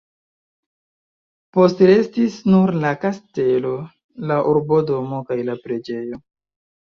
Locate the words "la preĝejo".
5.51-6.19